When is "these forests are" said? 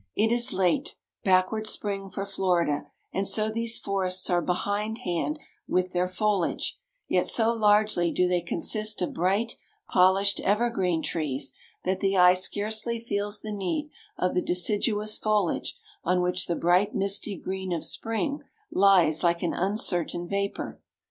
3.51-4.41